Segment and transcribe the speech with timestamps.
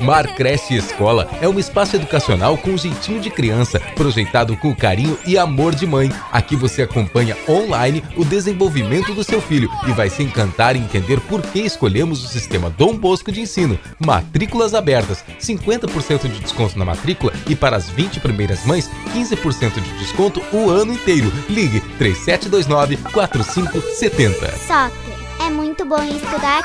[0.00, 5.36] Mar Cresce Escola é um espaço educacional com jeitinho de criança, projetado com carinho e
[5.36, 6.10] amor de mãe.
[6.32, 11.20] Aqui você acompanha online o desenvolvimento do seu filho e vai se encantar em entender
[11.20, 13.78] por que escolhemos o sistema Dom Bosco de ensino.
[13.98, 19.98] Matrículas abertas, 50% de desconto na matrícula e para as 20 primeiras mães, 15% de
[19.98, 21.32] desconto o ano inteiro.
[21.48, 24.58] Ligue 3729 4570.
[24.58, 25.10] Soccer.
[25.40, 26.62] É muito bom estudar.